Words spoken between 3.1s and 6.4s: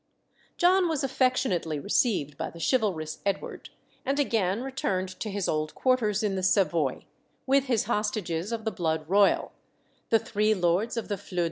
Edward, and again returned to his old quarters in